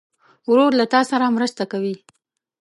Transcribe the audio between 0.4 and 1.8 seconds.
ورور له تا سره مرسته